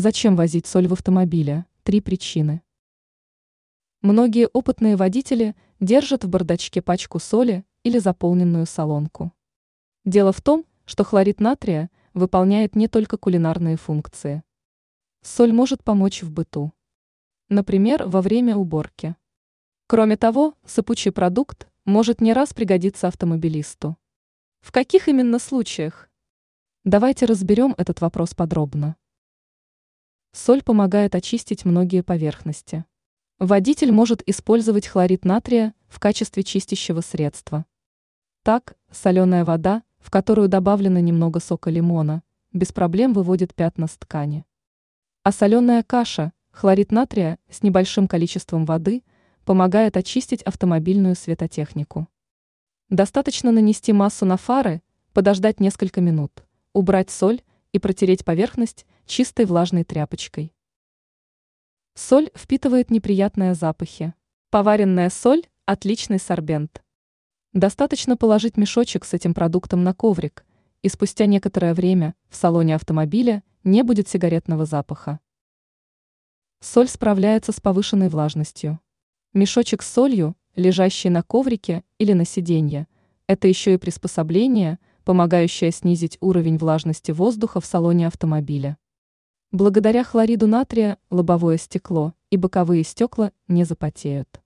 [0.00, 1.66] Зачем возить соль в автомобиле?
[1.82, 2.62] Три причины.
[4.00, 9.32] Многие опытные водители держат в бардачке пачку соли или заполненную солонку.
[10.04, 14.44] Дело в том, что хлорид натрия выполняет не только кулинарные функции.
[15.22, 16.72] Соль может помочь в быту.
[17.48, 19.16] Например, во время уборки.
[19.88, 23.96] Кроме того, сыпучий продукт может не раз пригодиться автомобилисту.
[24.60, 26.08] В каких именно случаях?
[26.84, 28.94] Давайте разберем этот вопрос подробно.
[30.38, 32.84] Соль помогает очистить многие поверхности.
[33.40, 37.66] Водитель может использовать хлорид натрия в качестве чистящего средства.
[38.44, 44.46] Так, соленая вода, в которую добавлено немного сока лимона, без проблем выводит пятна с ткани.
[45.24, 49.02] А соленая каша, хлорид натрия с небольшим количеством воды,
[49.44, 52.06] помогает очистить автомобильную светотехнику.
[52.90, 54.82] Достаточно нанести массу на фары,
[55.12, 57.42] подождать несколько минут, убрать соль
[57.78, 60.52] и протереть поверхность чистой влажной тряпочкой.
[61.94, 64.14] Соль впитывает неприятные запахи.
[64.50, 66.82] Поваренная соль– отличный сорбент.
[67.52, 70.44] Достаточно положить мешочек с этим продуктом на коврик,
[70.82, 75.20] и спустя некоторое время в салоне автомобиля не будет сигаретного запаха.
[76.60, 78.80] Соль справляется с повышенной влажностью.
[79.34, 82.88] Мешочек с солью, лежащий на коврике или на сиденье,
[83.28, 88.76] это еще и приспособление, помогающее снизить уровень влажности воздуха в салоне автомобиля.
[89.52, 94.42] Благодаря хлориду натрия лобовое стекло и боковые стекла не запотеют.